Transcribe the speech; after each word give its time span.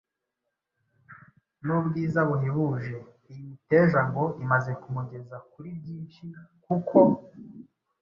n’ubwiza 1.65 2.19
buhebuje. 2.29 2.95
Iyi 3.29 3.41
miteja 3.49 3.99
ngo 4.09 4.23
imaze 4.43 4.71
kumugeza 4.81 5.35
kuri 5.51 5.69
byinshi 5.79 6.25
kuko 6.65 6.99